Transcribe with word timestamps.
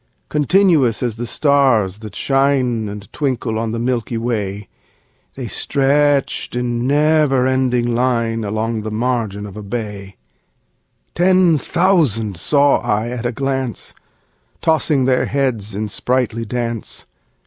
Continuous 0.29 1.03
as 1.03 1.17
the 1.17 1.27
stars 1.27 1.99
that 1.99 2.15
shine 2.15 2.89
And 2.89 3.05
twinkle 3.13 3.59
on 3.59 3.71
the 3.71 3.77
milky 3.77 4.17
way, 4.17 4.67
The 5.35 5.47
stretched 5.47 6.55
in 6.55 6.87
never 6.87 7.45
ending 7.45 7.93
line 7.93 8.43
Along 8.43 8.81
the 8.81 8.89
margin 8.89 9.45
of 9.45 9.55
a 9.55 9.61
bay: 9.61 10.15
Ten 11.13 11.59
thousand 11.59 12.35
saw 12.35 12.79
I 12.79 13.09
at 13.11 13.27
a 13.27 13.31
glance, 13.31 13.93
Tossing 14.59 15.05
their 15.05 15.27
heads 15.27 15.75
in 15.75 15.87
sprightly 15.87 16.45
dance. 16.45 17.05